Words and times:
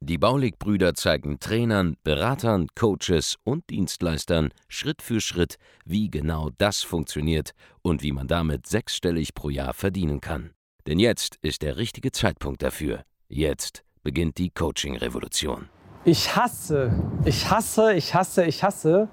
Die 0.00 0.18
Baulig-Brüder 0.18 0.94
zeigen 0.94 1.40
Trainern, 1.40 1.96
Beratern, 2.04 2.68
Coaches 2.74 3.36
und 3.44 3.68
Dienstleistern 3.70 4.50
Schritt 4.68 5.02
für 5.02 5.20
Schritt, 5.20 5.56
wie 5.84 6.10
genau 6.10 6.50
das 6.58 6.82
funktioniert 6.82 7.52
und 7.82 8.02
wie 8.02 8.12
man 8.12 8.28
damit 8.28 8.66
sechsstellig 8.66 9.34
pro 9.34 9.50
Jahr 9.50 9.74
verdienen 9.74 10.20
kann. 10.20 10.50
Denn 10.86 10.98
jetzt 10.98 11.36
ist 11.42 11.62
der 11.62 11.76
richtige 11.76 12.12
Zeitpunkt 12.12 12.62
dafür. 12.62 13.02
Jetzt 13.28 13.84
beginnt 14.02 14.38
die 14.38 14.50
Coaching-Revolution. 14.50 15.68
Ich 16.04 16.34
hasse, 16.34 16.92
ich 17.24 17.50
hasse, 17.50 17.92
ich 17.92 18.14
hasse, 18.14 18.44
ich 18.44 18.64
hasse 18.64 19.08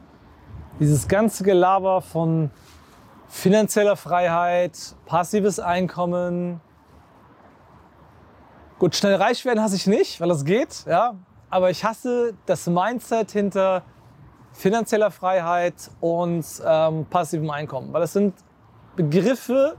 dieses 0.80 1.08
ganze 1.08 1.44
Gelaber 1.44 2.02
von 2.02 2.52
finanzieller 3.28 3.95
Freiheit, 3.95 4.95
passives 5.06 5.59
Einkommen. 5.59 6.62
Gut, 8.85 8.95
schnell 8.95 9.16
reich 9.16 9.44
werden 9.45 9.63
hasse 9.63 9.77
ich 9.77 9.88
nicht, 9.88 10.21
weil 10.21 10.30
das 10.30 10.45
geht, 10.45 10.85
ja. 10.85 11.16
Aber 11.49 11.71
ich 11.71 11.84
hasse 11.84 12.35
das 12.45 12.67
Mindset 12.67 13.31
hinter 13.31 13.81
finanzieller 14.52 15.09
Freiheit 15.09 15.89
und 16.02 16.45
ähm, 16.63 17.08
passivem 17.08 17.49
Einkommen, 17.49 17.91
weil 17.94 18.02
das 18.02 18.13
sind 18.13 18.35
Begriffe, 18.95 19.75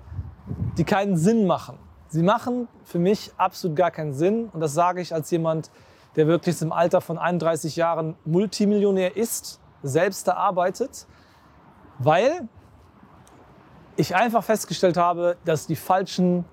die 0.77 0.82
keinen 0.82 1.16
Sinn 1.16 1.46
machen. 1.46 1.79
Sie 2.09 2.24
machen 2.24 2.66
für 2.82 2.98
mich 2.98 3.30
absolut 3.37 3.76
gar 3.76 3.93
keinen 3.93 4.13
Sinn 4.13 4.48
und 4.52 4.59
das 4.59 4.74
sage 4.74 5.01
ich 5.01 5.15
als 5.15 5.30
jemand, 5.30 5.70
der 6.16 6.26
wirklich 6.26 6.60
im 6.60 6.73
Alter 6.73 7.01
von 7.01 7.16
31 7.16 7.76
Jahren 7.76 8.16
Multimillionär 8.24 9.16
ist, 9.16 9.60
selbst 9.85 10.29
arbeitet, 10.29 11.07
weil 12.01 12.48
ich 13.95 14.16
einfach 14.16 14.43
festgestellt 14.43 14.96
habe, 14.96 15.37
dass 15.45 15.68
die 15.68 15.76
falschen 15.76 16.45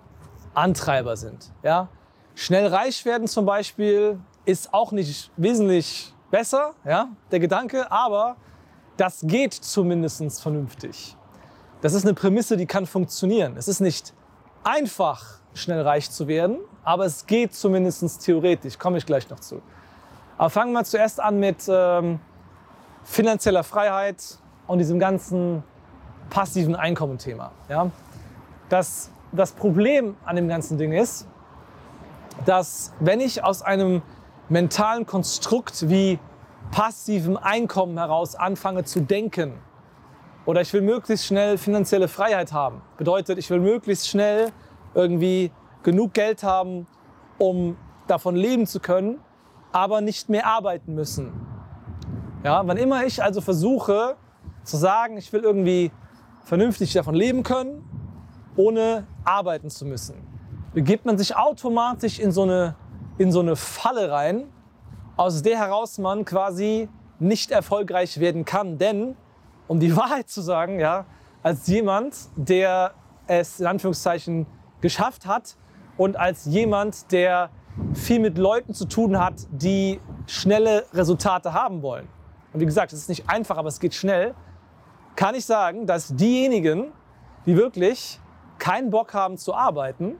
Antreiber 0.53 1.17
sind. 1.17 1.51
Ja? 1.63 1.89
Schnell 2.35 2.67
reich 2.67 3.05
werden 3.05 3.27
zum 3.27 3.45
Beispiel 3.45 4.19
ist 4.45 4.73
auch 4.73 4.91
nicht 4.91 5.31
wesentlich 5.37 6.13
besser, 6.31 6.73
ja, 6.83 7.09
der 7.31 7.39
Gedanke, 7.39 7.91
aber 7.91 8.35
das 8.97 9.21
geht 9.23 9.53
zumindest 9.53 10.41
vernünftig. 10.41 11.15
Das 11.81 11.93
ist 11.93 12.05
eine 12.05 12.13
Prämisse, 12.13 12.57
die 12.57 12.65
kann 12.65 12.85
funktionieren. 12.85 13.55
Es 13.57 13.67
ist 13.67 13.81
nicht 13.81 14.13
einfach, 14.63 15.39
schnell 15.53 15.81
reich 15.81 16.09
zu 16.09 16.27
werden, 16.27 16.57
aber 16.83 17.05
es 17.05 17.25
geht 17.25 17.53
zumindest 17.53 18.25
theoretisch, 18.25 18.79
komme 18.79 18.97
ich 18.97 19.05
gleich 19.05 19.29
noch 19.29 19.39
zu. 19.39 19.61
Aber 20.37 20.49
fangen 20.49 20.73
wir 20.73 20.83
zuerst 20.83 21.19
an 21.19 21.39
mit 21.39 21.65
ähm, 21.67 22.19
finanzieller 23.03 23.63
Freiheit 23.63 24.23
und 24.65 24.79
diesem 24.79 24.99
ganzen 24.99 25.63
passiven 26.29 26.75
Einkommen-Thema. 26.75 27.51
Ja? 27.69 27.91
Das, 28.69 29.11
das 29.31 29.51
Problem 29.51 30.15
an 30.25 30.35
dem 30.35 30.47
ganzen 30.47 30.77
Ding 30.77 30.93
ist, 30.93 31.27
dass 32.45 32.93
wenn 32.99 33.19
ich 33.19 33.43
aus 33.43 33.61
einem 33.61 34.01
mentalen 34.49 35.05
Konstrukt 35.05 35.89
wie 35.89 36.19
passivem 36.71 37.37
Einkommen 37.37 37.97
heraus 37.97 38.35
anfange 38.35 38.83
zu 38.83 39.01
denken, 39.01 39.53
oder 40.45 40.61
ich 40.61 40.73
will 40.73 40.81
möglichst 40.81 41.25
schnell 41.25 41.57
finanzielle 41.57 42.07
Freiheit 42.07 42.51
haben, 42.51 42.81
bedeutet, 42.97 43.37
ich 43.37 43.49
will 43.49 43.59
möglichst 43.59 44.09
schnell 44.09 44.51
irgendwie 44.93 45.51
genug 45.83 46.13
Geld 46.13 46.43
haben, 46.43 46.87
um 47.37 47.77
davon 48.07 48.35
leben 48.35 48.67
zu 48.67 48.79
können, 48.79 49.19
aber 49.71 50.01
nicht 50.01 50.29
mehr 50.29 50.45
arbeiten 50.45 50.95
müssen. 50.95 51.31
Ja, 52.43 52.61
wann 52.65 52.77
immer 52.77 53.05
ich 53.05 53.23
also 53.23 53.39
versuche 53.39 54.15
zu 54.63 54.77
sagen, 54.77 55.17
ich 55.17 55.31
will 55.31 55.41
irgendwie 55.41 55.91
vernünftig 56.43 56.91
davon 56.93 57.15
leben 57.15 57.43
können, 57.43 57.83
ohne 58.55 59.07
arbeiten 59.23 59.69
zu 59.69 59.85
müssen, 59.85 60.15
begibt 60.73 61.05
man 61.05 61.17
sich 61.17 61.35
automatisch 61.35 62.19
in 62.19 62.31
so 62.31 62.43
eine, 62.43 62.75
in 63.17 63.31
so 63.31 63.39
eine 63.39 63.55
Falle 63.55 64.11
rein, 64.11 64.45
aus 65.15 65.41
der 65.41 65.59
heraus 65.59 65.97
man 65.97 66.25
quasi 66.25 66.89
nicht 67.19 67.51
erfolgreich 67.51 68.19
werden 68.19 68.45
kann. 68.45 68.77
Denn, 68.77 69.15
um 69.67 69.79
die 69.79 69.95
Wahrheit 69.97 70.29
zu 70.29 70.41
sagen, 70.41 70.79
ja, 70.79 71.05
als 71.41 71.67
jemand, 71.67 72.15
der 72.35 72.93
es 73.27 73.59
in 73.59 73.67
Anführungszeichen 73.67 74.45
geschafft 74.81 75.25
hat 75.25 75.55
und 75.97 76.17
als 76.17 76.45
jemand, 76.45 77.11
der 77.11 77.49
viel 77.93 78.19
mit 78.19 78.37
Leuten 78.37 78.73
zu 78.73 78.85
tun 78.85 79.19
hat, 79.19 79.35
die 79.51 79.99
schnelle 80.27 80.85
Resultate 80.93 81.53
haben 81.53 81.81
wollen. 81.81 82.07
Und 82.53 82.59
wie 82.59 82.65
gesagt, 82.65 82.93
es 82.93 82.99
ist 82.99 83.09
nicht 83.09 83.29
einfach, 83.29 83.57
aber 83.57 83.67
es 83.67 83.79
geht 83.79 83.93
schnell. 83.93 84.35
Kann 85.15 85.35
ich 85.35 85.45
sagen, 85.45 85.87
dass 85.87 86.15
diejenigen, 86.15 86.91
die 87.45 87.57
wirklich 87.57 88.19
keinen 88.59 88.89
Bock 88.89 89.13
haben 89.13 89.37
zu 89.37 89.53
arbeiten, 89.53 90.15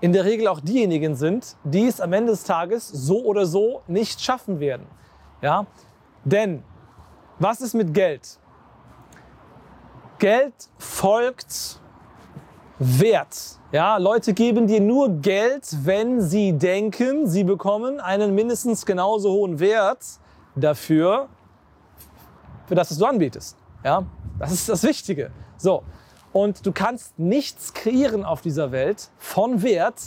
in 0.00 0.12
der 0.12 0.24
Regel 0.24 0.48
auch 0.48 0.60
diejenigen 0.60 1.14
sind, 1.14 1.56
die 1.64 1.86
es 1.86 2.00
am 2.00 2.12
Ende 2.12 2.32
des 2.32 2.44
Tages 2.44 2.88
so 2.88 3.22
oder 3.24 3.46
so 3.46 3.82
nicht 3.86 4.20
schaffen 4.20 4.60
werden. 4.60 4.86
Ja? 5.42 5.66
Denn 6.24 6.62
was 7.38 7.60
ist 7.60 7.74
mit 7.74 7.94
Geld? 7.94 8.38
Geld 10.18 10.54
folgt 10.78 11.80
Wert. 12.78 13.58
Ja, 13.72 13.98
Leute 13.98 14.34
geben 14.34 14.66
dir 14.66 14.80
nur 14.80 15.08
Geld, 15.08 15.64
wenn 15.84 16.20
sie 16.20 16.52
denken, 16.52 17.26
sie 17.26 17.44
bekommen 17.44 18.00
einen 18.00 18.34
mindestens 18.34 18.84
genauso 18.84 19.30
hohen 19.30 19.60
Wert 19.60 20.04
dafür, 20.56 21.28
für 22.66 22.74
das, 22.74 22.90
was 22.90 22.98
du 22.98 23.04
anbietest. 23.04 23.56
Ja, 23.84 24.04
das 24.38 24.52
ist 24.52 24.68
das 24.68 24.82
Wichtige. 24.82 25.30
So. 25.56 25.82
Und 26.32 26.64
du 26.64 26.72
kannst 26.72 27.18
nichts 27.18 27.72
kreieren 27.74 28.24
auf 28.24 28.40
dieser 28.40 28.72
Welt 28.72 29.10
von 29.18 29.62
Wert, 29.62 30.00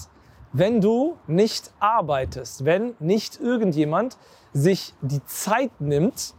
wenn 0.53 0.81
du 0.81 1.17
nicht 1.27 1.73
arbeitest, 1.79 2.63
wenn 2.63 2.95
nicht 2.99 3.41
irgendjemand 3.41 4.17
sich 4.53 4.93
die 5.01 5.23
Zeit 5.25 5.71
nimmt. 5.79 6.35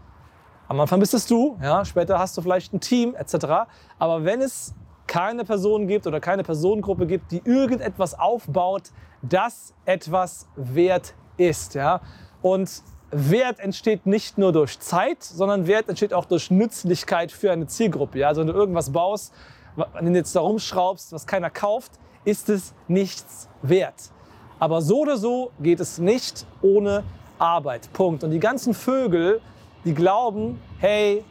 Am 0.69 0.81
Anfang 0.81 1.01
bist 1.01 1.13
es 1.15 1.27
du, 1.27 1.59
ja, 1.63 1.85
später 1.85 2.19
hast 2.19 2.37
du 2.37 2.43
vielleicht 2.43 2.73
ein 2.73 2.81
Team 2.81 3.15
etc. 3.15 3.67
Aber 3.99 4.25
wenn 4.25 4.41
es 4.41 4.75
keine 5.07 5.45
Person 5.45 5.87
gibt 5.87 6.07
oder 6.07 6.21
keine 6.21 6.43
Personengruppe 6.43 7.07
gibt, 7.07 7.31
die 7.33 7.43
irgendetwas 7.45 8.19
aufbaut, 8.19 8.91
das 9.23 9.75
etwas 9.85 10.49
wert 10.57 11.15
ist. 11.37 11.75
Ja? 11.75 12.01
Und 12.43 12.83
Wert 13.11 13.61
entsteht 13.61 14.07
nicht 14.07 14.39
nur 14.39 14.53
durch 14.53 14.79
Zeit, 14.81 15.23
sondern 15.23 15.67
Wert 15.67 15.89
entsteht 15.89 16.15
auch 16.15 16.25
durch 16.25 16.51
Nützlichkeit 16.51 17.31
für 17.33 17.53
eine 17.53 17.67
Zielgruppe. 17.67 18.21
Ja? 18.21 18.29
Also 18.29 18.41
wenn 18.41 18.49
du 18.49 18.55
irgendwas 18.55 18.91
baust, 18.91 19.33
wenn 19.77 20.13
du 20.13 20.19
jetzt 20.19 20.35
da 20.35 20.41
rumschraubst, 20.41 21.13
was 21.13 21.27
keiner 21.27 21.51
kauft, 21.51 21.93
ist 22.25 22.49
es 22.49 22.75
nichts 22.89 23.49
wert. 23.63 24.11
Aber 24.59 24.81
so 24.83 25.01
oder 25.01 25.17
so 25.17 25.51
geht 25.61 25.81
es 25.81 25.99
nicht 25.99 26.47
ohne 26.63 27.05
Arbeit. 27.39 27.93
Punkt. 27.93 28.25
Und 28.25 28.31
die 28.31 28.39
ganzen 28.39 28.73
Vögel, 28.73 29.41
die 29.85 29.95
glauben, 29.95 30.61
hey, 30.79 31.25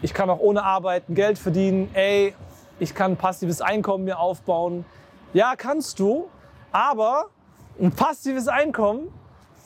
ich 0.00 0.14
kann 0.14 0.30
auch 0.30 0.38
ohne 0.38 0.64
Arbeiten 0.64 1.14
Geld 1.14 1.38
verdienen, 1.38 1.90
ey, 1.94 2.34
ich 2.78 2.94
kann 2.94 3.16
passives 3.16 3.60
Einkommen 3.60 4.04
mir 4.04 4.18
aufbauen. 4.18 4.84
Ja, 5.32 5.54
kannst 5.56 5.98
du, 5.98 6.28
aber 6.72 7.26
ein 7.80 7.92
passives 7.92 8.48
Einkommen 8.48 9.08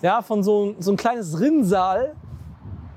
ja, 0.03 0.23
von 0.23 0.43
so, 0.43 0.75
so 0.79 0.93
ein 0.93 0.97
kleines 0.97 1.41
Rinnsal, 1.41 2.15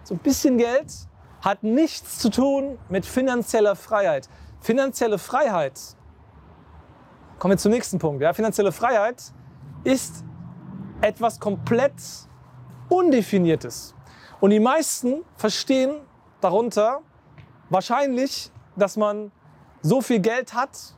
so 0.03 0.15
ein 0.15 0.19
bisschen 0.19 0.57
Geld, 0.57 0.93
hat 1.41 1.63
nichts 1.63 2.19
zu 2.19 2.29
tun 2.29 2.77
mit 2.89 3.05
finanzieller 3.05 3.75
Freiheit. 3.75 4.27
Finanzielle 4.61 5.17
Freiheit, 5.17 5.79
kommen 7.39 7.53
wir 7.53 7.57
zum 7.57 7.71
nächsten 7.71 7.99
Punkt, 7.99 8.21
ja, 8.21 8.33
finanzielle 8.33 8.71
Freiheit 8.71 9.33
ist 9.83 10.23
etwas 11.01 11.39
komplett 11.39 11.93
Undefiniertes. 12.89 13.95
Und 14.39 14.49
die 14.49 14.59
meisten 14.59 15.23
verstehen 15.37 16.01
darunter 16.41 17.01
wahrscheinlich, 17.69 18.51
dass 18.75 18.97
man 18.97 19.31
so 19.81 20.01
viel 20.01 20.19
Geld 20.19 20.53
hat, 20.53 20.95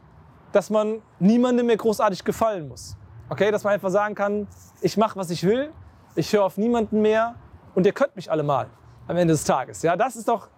dass 0.52 0.70
man 0.70 1.02
niemandem 1.20 1.66
mehr 1.68 1.78
großartig 1.78 2.24
gefallen 2.24 2.68
muss. 2.68 2.96
Okay, 3.30 3.52
dass 3.52 3.64
man 3.64 3.74
einfach 3.74 3.90
sagen 3.90 4.16
kann, 4.16 4.48
ich 4.82 4.98
mache, 4.98 5.18
was 5.18 5.30
ich 5.30 5.44
will, 5.44 5.72
ich 6.16 6.34
höre 6.34 6.44
auf 6.44 6.58
niemanden 6.58 7.02
mehr 7.02 7.36
und 7.76 7.86
ihr 7.86 7.94
könnt 7.94 8.16
mich 8.16 8.30
alle 8.32 8.44
mal 8.44 8.70
am 9.08 9.18
Ende 9.18 9.34
des 9.34 9.44
Tages. 9.44 9.82
Ja, 9.82 9.96
das 9.96 10.16
ist 10.16 10.28
doch 10.28 10.50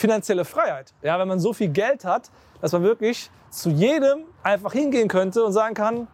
finanzielle 0.00 0.44
Freiheit. 0.44 0.94
Ja, 1.02 1.18
wenn 1.18 1.28
man 1.28 1.38
so 1.38 1.52
viel 1.52 1.68
Geld 1.68 2.04
hat, 2.04 2.30
dass 2.60 2.72
man 2.72 2.82
wirklich 2.82 3.30
zu 3.50 3.70
jedem 3.70 4.24
einfach 4.42 4.72
hingehen 4.72 5.08
könnte 5.08 5.44
und 5.44 5.52
sagen 5.52 5.74
kann, 5.74 6.08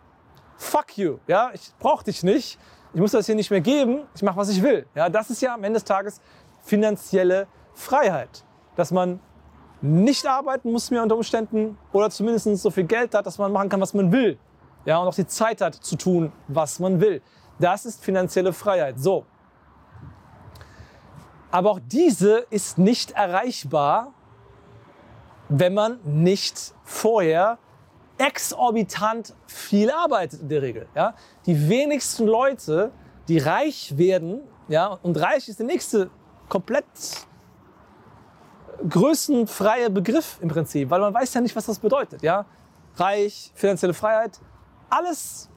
fuck 0.56 0.99
you, 0.99 1.19
ja, 1.27 1.50
ich 1.55 1.73
brauche 1.79 2.05
dich 2.05 2.23
nicht, 2.23 2.59
ich 2.93 3.00
muss 3.00 3.12
das 3.12 3.27
hier 3.27 3.35
nicht 3.35 3.50
mehr 3.50 3.61
geben, 3.61 4.03
ich 4.15 4.23
mache, 4.23 4.37
was 4.37 4.49
ich 4.49 4.62
will. 4.62 4.87
Ja, 4.94 5.09
das 5.09 5.31
ist 5.31 5.41
ja 5.41 5.55
am 5.55 5.62
Ende 5.65 5.79
des 5.79 5.85
Tages 5.85 6.21
finanzielle 6.65 7.47
Freiheit, 7.75 8.44
dass 8.75 8.91
man 8.91 9.21
nicht 9.83 10.27
arbeiten 10.27 10.73
muss 10.73 10.91
mehr 10.91 11.03
unter 11.03 11.15
Umständen 11.15 11.79
oder 11.93 12.11
zumindest 12.11 12.56
so 12.56 12.71
viel 12.71 12.85
Geld 12.85 13.15
hat, 13.15 13.27
dass 13.27 13.38
man 13.38 13.53
machen 13.53 13.69
kann, 13.69 13.81
was 13.81 13.94
man 13.94 14.11
will. 14.11 14.38
Ja, 14.85 14.99
und 14.99 15.09
auch 15.09 15.15
die 15.15 15.27
Zeit 15.27 15.61
hat 15.61 15.75
zu 15.75 15.97
tun, 15.97 16.33
was 16.49 16.81
man 16.81 17.00
will. 17.00 17.23
Das 17.59 17.87
ist 17.87 18.03
finanzielle 18.03 18.53
Freiheit. 18.53 18.99
So. 18.99 19.27
Aber 21.50 21.70
auch 21.70 21.81
diese 21.81 22.46
ist 22.50 22.78
nicht 22.78 23.12
erreichbar, 23.12 24.12
wenn 25.48 25.75
man 25.75 26.00
nicht 26.04 26.75
vorher 26.84 27.58
exorbitant 28.19 29.34
viel 29.46 29.90
arbeitet 29.90 30.40
in 30.40 30.48
der 30.48 30.62
Regel. 30.62 30.88
Ja? 30.94 31.14
Die 31.44 31.69
wenigsten 31.69 32.26
Leute, 32.26 32.90
die 33.28 33.38
reich 33.38 33.96
werden, 33.96 34.40
ja, 34.69 34.98
und 35.02 35.20
reich 35.20 35.48
ist 35.48 35.58
der 35.58 35.66
nächste 35.66 36.10
komplett 36.48 36.84
größenfreie 38.88 39.90
Begriff 39.90 40.38
im 40.40 40.49
Prinzip, 40.49 40.90
weil 40.90 41.00
man 41.00 41.14
weiß 41.14 41.34
ja 41.34 41.40
nicht, 41.40 41.54
was 41.54 41.66
das 41.66 41.78
bedeutet. 41.78 42.22
Ja? 42.22 42.46
Reich, 42.96 43.52
finanzielle 43.54 43.94
Freiheit, 43.94 44.40
alles 44.90 45.49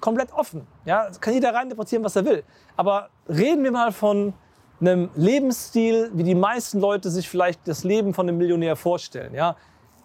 komplett 0.00 0.32
offen. 0.32 0.66
Ja? 0.84 1.10
Kann 1.20 1.34
jeder 1.34 1.54
reininterpretieren, 1.54 2.04
was 2.04 2.16
er 2.16 2.24
will. 2.24 2.44
Aber 2.76 3.10
reden 3.28 3.64
wir 3.64 3.72
mal 3.72 3.92
von 3.92 4.34
einem 4.80 5.10
Lebensstil, 5.14 6.10
wie 6.14 6.22
die 6.22 6.34
meisten 6.34 6.80
Leute 6.80 7.10
sich 7.10 7.28
vielleicht 7.28 7.66
das 7.66 7.84
Leben 7.84 8.14
von 8.14 8.28
einem 8.28 8.38
Millionär 8.38 8.76
vorstellen. 8.76 9.34
Ja? 9.34 9.56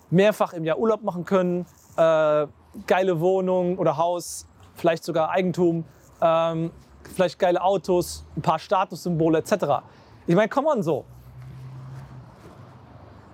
Mehrfach 0.10 0.54
im 0.54 0.66
Jahr 0.66 0.80
Urlaub 0.80 1.04
machen 1.04 1.25
können, 1.25 1.66
äh, 1.96 2.48
geile 2.88 3.20
Wohnung 3.20 3.78
oder 3.78 3.98
Haus, 3.98 4.48
vielleicht 4.75 5.04
sogar 5.04 5.30
Eigentum, 5.30 5.86
ähm, 6.22 6.72
vielleicht 7.14 7.38
geile 7.38 7.62
Autos, 7.62 8.25
ein 8.36 8.42
paar 8.42 8.60
Statussymbole 8.60 9.40
etc. 9.40 9.84
Ich 10.25 10.36
meine, 10.36 10.50
komm 10.50 10.66
on 10.66 10.81
so. 10.81 11.06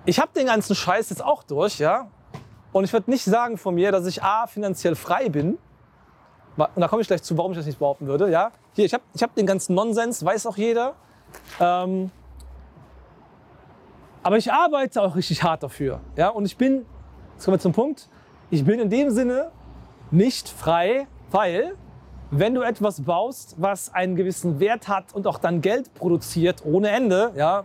Ich 0.06 0.20
habe 0.20 0.32
den 0.36 0.48
ganzen 0.48 0.76
Scheiß 0.76 1.10
jetzt 1.10 1.24
auch 1.24 1.44
durch, 1.44 1.80
ja. 1.80 2.08
Und 2.72 2.84
ich 2.84 2.94
würde 2.94 3.10
nicht 3.10 3.24
sagen 3.24 3.58
von 3.58 3.76
mir, 3.76 3.92
dass 3.92 4.06
ich 4.06 4.24
A, 4.24 4.48
finanziell 4.48 4.96
frei 4.96 5.30
bin. 5.30 5.58
Und 6.58 6.82
da 6.82 6.88
komme 6.88 7.02
ich 7.02 7.08
gleich 7.08 7.24
zu, 7.24 7.38
warum 7.38 7.52
ich 7.52 7.58
das 7.58 7.66
nicht 7.66 7.80
behaupten 7.80 8.08
würde, 8.08 8.30
ja. 8.30 8.52
Hier, 8.74 8.86
ich 8.86 8.94
habe 8.94 9.04
ich 9.14 9.24
hab 9.24 9.36
den 9.36 9.46
ganzen 9.46 9.76
Nonsens, 9.76 10.24
weiß 10.24 10.48
auch 10.48 10.58
jeder. 10.58 10.96
Ähm, 11.60 12.12
aber 14.24 14.38
ich 14.38 14.52
arbeite 14.52 15.02
auch 15.02 15.16
richtig 15.16 15.44
hart 15.44 15.64
dafür. 15.64 16.02
Ja? 16.16 16.30
Und 16.30 16.46
ich 16.46 16.58
bin, 16.58 16.86
jetzt 17.34 17.46
kommen 17.46 17.56
wir 17.56 17.62
zum 17.62 17.74
Punkt, 17.74 18.10
ich 18.52 18.66
bin 18.66 18.80
in 18.80 18.90
dem 18.90 19.10
Sinne 19.12 19.52
nicht 20.12 20.50
frei, 20.50 21.08
weil 21.32 21.76
wenn 22.32 22.54
du 22.54 22.62
etwas 22.62 23.02
baust, 23.02 23.56
was 23.58 23.94
einen 23.94 24.16
gewissen 24.16 24.60
Wert 24.60 24.88
hat 24.88 25.14
und 25.14 25.26
auch 25.26 25.40
dann 25.40 25.62
Geld 25.62 25.94
produziert 25.94 26.64
ohne 26.64 26.90
Ende, 26.90 27.32
ja, 27.36 27.64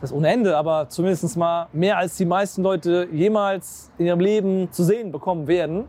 das 0.00 0.12
ohne 0.12 0.28
Ende, 0.28 0.56
aber 0.56 0.88
zumindest 0.88 1.36
mal 1.36 1.68
mehr 1.72 1.96
als 1.96 2.16
die 2.16 2.24
meisten 2.24 2.62
Leute 2.62 3.08
jemals 3.12 3.90
in 3.98 4.06
ihrem 4.06 4.20
Leben 4.20 4.70
zu 4.72 4.82
sehen 4.84 5.12
bekommen 5.12 5.46
werden, 5.46 5.84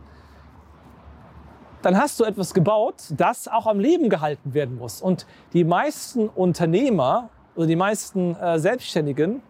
dann 1.82 1.96
hast 1.96 2.18
du 2.18 2.24
etwas 2.24 2.54
gebaut, 2.54 2.96
das 3.16 3.48
auch 3.48 3.66
am 3.66 3.78
Leben 3.78 4.08
gehalten 4.08 4.54
werden 4.54 4.76
muss. 4.76 5.00
Und 5.00 5.26
die 5.52 5.64
meisten 5.64 6.28
Unternehmer 6.28 7.28
oder 7.54 7.66
die 7.66 7.76
meisten 7.76 8.34
äh, 8.36 8.58
Selbstständigen, 8.58 9.42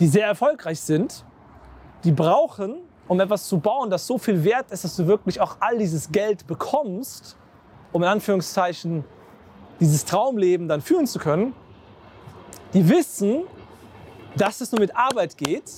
die 0.00 0.06
sehr 0.06 0.26
erfolgreich 0.26 0.80
sind, 0.80 1.24
die 2.04 2.12
brauchen, 2.12 2.76
um 3.08 3.20
etwas 3.20 3.48
zu 3.48 3.58
bauen, 3.58 3.90
das 3.90 4.06
so 4.06 4.18
viel 4.18 4.44
wert 4.44 4.70
ist, 4.70 4.84
dass 4.84 4.96
du 4.96 5.06
wirklich 5.06 5.40
auch 5.40 5.56
all 5.60 5.78
dieses 5.78 6.10
Geld 6.10 6.46
bekommst, 6.46 7.36
um 7.92 8.02
in 8.02 8.08
Anführungszeichen 8.08 9.04
dieses 9.80 10.04
Traumleben 10.04 10.68
dann 10.68 10.80
führen 10.80 11.06
zu 11.06 11.18
können, 11.18 11.54
die 12.72 12.88
wissen, 12.88 13.44
dass 14.36 14.60
es 14.60 14.72
nur 14.72 14.80
mit 14.80 14.94
Arbeit 14.96 15.36
geht 15.36 15.70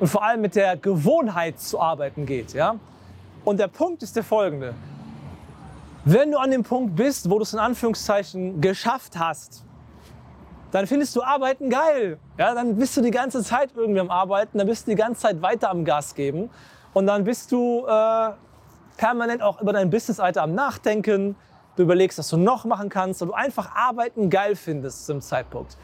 und 0.00 0.08
vor 0.08 0.22
allem 0.22 0.40
mit 0.40 0.54
der 0.54 0.76
Gewohnheit 0.76 1.60
zu 1.60 1.80
arbeiten 1.80 2.26
geht. 2.26 2.52
Ja? 2.52 2.76
Und 3.44 3.58
der 3.58 3.68
Punkt 3.68 4.02
ist 4.02 4.16
der 4.16 4.24
folgende. 4.24 4.74
Wenn 6.04 6.32
du 6.32 6.38
an 6.38 6.50
dem 6.50 6.64
Punkt 6.64 6.96
bist, 6.96 7.30
wo 7.30 7.36
du 7.36 7.42
es 7.42 7.52
in 7.52 7.60
Anführungszeichen 7.60 8.60
geschafft 8.60 9.16
hast, 9.16 9.64
dann 10.72 10.88
findest 10.88 11.14
du 11.14 11.22
Arbeiten 11.22 11.70
geil. 11.70 12.18
Ja, 12.36 12.54
dann 12.54 12.76
bist 12.76 12.96
du 12.96 13.02
die 13.02 13.12
ganze 13.12 13.44
Zeit 13.44 13.70
irgendwie 13.76 14.00
am 14.00 14.10
Arbeiten, 14.10 14.58
dann 14.58 14.66
bist 14.66 14.86
du 14.86 14.90
die 14.90 14.96
ganze 14.96 15.20
Zeit 15.20 15.42
weiter 15.42 15.70
am 15.70 15.84
Gas 15.84 16.16
geben 16.16 16.50
und 16.92 17.06
dann 17.06 17.22
bist 17.22 17.52
du 17.52 17.86
äh, 17.86 18.30
permanent 18.96 19.42
auch 19.42 19.60
über 19.60 19.72
dein 19.72 19.90
Business 19.90 20.18
Alter 20.18 20.42
am 20.42 20.54
Nachdenken. 20.56 21.36
Du 21.76 21.84
überlegst, 21.84 22.18
was 22.18 22.28
du 22.28 22.36
noch 22.36 22.64
machen 22.64 22.88
kannst 22.88 23.22
und 23.22 23.28
du 23.28 23.34
einfach 23.34 23.72
Arbeiten 23.76 24.28
geil 24.28 24.56
findest 24.56 25.06
zum 25.06 25.20
Zeitpunkt. 25.20 25.76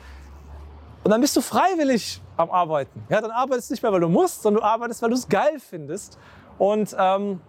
Und 1.04 1.12
dann 1.12 1.20
bist 1.20 1.36
du 1.36 1.40
freiwillig 1.40 2.20
am 2.36 2.50
Arbeiten. 2.50 3.04
Ja, 3.08 3.20
dann 3.20 3.30
arbeitest 3.30 3.70
du 3.70 3.74
nicht 3.74 3.82
mehr, 3.84 3.92
weil 3.92 4.00
du 4.00 4.08
musst, 4.08 4.42
sondern 4.42 4.62
du 4.62 4.68
arbeitest, 4.68 5.00
weil 5.00 5.10
du 5.10 5.16
es 5.16 5.28
geil 5.28 5.60
findest. 5.60 6.18
Und 6.58 6.94
ähm, 6.98 7.40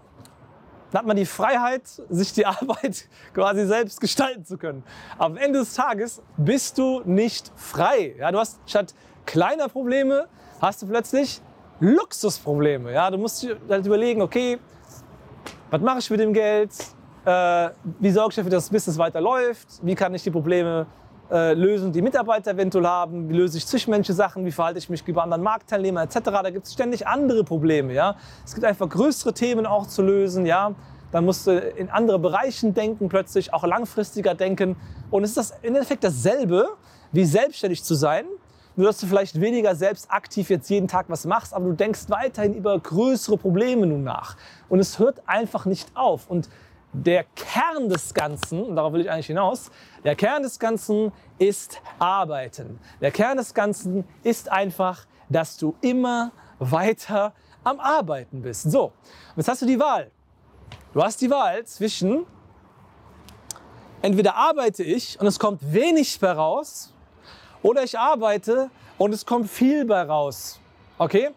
dann 0.92 1.00
hat 1.00 1.08
man 1.08 1.18
die 1.18 1.26
Freiheit, 1.26 1.84
sich 2.10 2.34
die 2.34 2.46
Arbeit 2.46 3.08
quasi 3.34 3.66
selbst 3.66 4.02
gestalten 4.02 4.46
zu 4.46 4.58
können. 4.58 4.84
Am 5.18 5.38
Ende 5.38 5.60
des 5.60 5.74
Tages 5.74 6.22
bist 6.38 6.78
du 6.78 7.02
nicht 7.06 7.52
frei. 7.56 8.16
Ja, 8.18 8.32
du 8.32 8.40
hast 8.40 8.60
statt 8.66 8.94
kleiner 9.26 9.70
Probleme, 9.70 10.28
hast 10.62 10.82
du 10.82 10.88
plötzlich 10.88 11.42
Luxusprobleme. 11.80 12.92
Ja, 12.92 13.10
du 13.10 13.18
musst 13.18 13.42
dir 13.42 13.58
halt 13.70 13.86
überlegen, 13.86 14.22
okay, 14.22 14.60
was 15.70 15.82
mache 15.82 16.00
ich 16.00 16.10
mit 16.10 16.20
dem 16.20 16.34
Geld? 16.34 16.72
Äh, 17.26 17.70
wie 18.00 18.12
sorge 18.12 18.30
ich 18.32 18.36
dafür, 18.36 18.50
dass 18.50 18.66
das 18.66 18.70
Business 18.70 18.98
weiterläuft? 18.98 19.68
Wie 19.82 19.96
kann 19.96 20.14
ich 20.16 20.24
die 20.24 20.32
Probleme 20.32 20.88
äh, 21.32 21.54
lösen, 21.54 21.92
die 21.92 22.02
Mitarbeiter 22.02 22.52
eventuell 22.52 22.86
haben? 22.86 23.30
Wie 23.30 23.34
löse 23.34 23.58
ich 23.58 23.68
zwischenmenschliche 23.68 24.16
Sachen? 24.16 24.46
Wie 24.46 24.52
verhalte 24.52 24.80
ich 24.80 24.90
mich 24.90 25.02
gegenüber 25.02 25.24
anderen 25.24 25.44
Marktteilnehmern 25.44 26.08
etc.? 26.08 26.20
Da 26.24 26.50
gibt 26.50 26.66
es 26.66 26.74
ständig 26.74 27.08
andere 27.08 27.44
Probleme. 27.44 27.94
Ja? 27.94 28.16
Es 28.46 28.54
gibt 28.54 28.66
einfach 28.66 28.90
größere 28.90 29.34
Themen 29.34 29.66
auch 29.66 29.88
zu 29.88 30.02
lösen. 30.02 30.46
Ja? 30.46 30.74
Dann 31.12 31.26
musst 31.26 31.48
du 31.48 31.58
in 31.58 31.90
andere 31.90 32.20
Bereichen 32.20 32.74
denken, 32.74 33.10
plötzlich 33.10 33.54
auch 33.54 33.64
langfristiger 33.64 34.36
denken. 34.36 34.76
Und 35.12 35.24
es 35.24 35.32
ist 35.32 35.38
das, 35.38 35.52
im 35.62 35.76
Endeffekt 35.76 36.04
dasselbe, 36.04 36.68
wie 37.12 37.26
selbstständig 37.26 37.84
zu 37.84 37.96
sein. 37.96 38.26
Nur, 38.76 38.88
dass 38.88 39.00
du 39.00 39.08
vielleicht 39.08 39.42
weniger 39.42 39.76
selbst 39.76 40.10
aktiv 40.10 40.50
jetzt 40.50 40.70
jeden 40.70 40.88
Tag 40.88 41.08
was 41.10 41.26
machst, 41.26 41.54
aber 41.54 41.66
du 41.66 41.74
denkst 41.74 42.06
weiterhin 42.08 42.54
über 42.54 42.80
größere 42.80 43.38
Probleme 43.38 43.86
nun 43.86 44.04
nach. 44.04 44.38
Und 44.70 44.80
es 44.80 45.00
hört 45.00 45.22
einfach 45.28 45.66
nicht 45.66 45.92
auf. 45.96 46.30
Und 46.30 46.50
der 46.94 47.24
Kern 47.36 47.90
des 47.90 48.14
Ganzen, 48.14 48.64
und 48.64 48.76
darauf 48.76 48.94
will 48.94 49.02
ich 49.02 49.12
eigentlich 49.12 49.28
hinaus, 49.28 49.70
der 50.04 50.16
Kern 50.16 50.44
des 50.44 50.60
Ganzen 50.60 51.12
ist 51.38 51.82
Arbeiten. 52.00 52.80
Der 53.02 53.12
Kern 53.12 53.38
des 53.38 53.54
Ganzen 53.54 54.06
ist 54.24 54.52
einfach, 54.52 55.06
dass 55.30 55.58
du 55.58 55.76
immer 55.82 56.32
weiter 56.58 57.34
am 57.64 57.80
Arbeiten 57.80 58.42
bist. 58.42 58.72
So, 58.72 58.92
jetzt 59.36 59.48
hast 59.48 59.62
du 59.62 59.66
die 59.66 59.80
Wahl. 59.80 60.10
Du 60.94 61.04
hast 61.04 61.22
die 61.22 61.30
Wahl 61.30 61.64
zwischen, 61.66 62.26
entweder 64.02 64.36
arbeite 64.36 64.84
ich 64.84 65.20
und 65.20 65.28
es 65.28 65.38
kommt 65.38 65.62
wenig 65.72 66.20
bei 66.20 66.32
raus, 66.32 66.94
oder 67.62 67.84
ich 67.84 68.00
arbeite 68.00 68.72
und 68.98 69.14
es 69.14 69.26
kommt 69.26 69.50
viel 69.50 69.86
bei 69.86 70.02
raus. 70.02 70.60
Okay? 70.98 71.30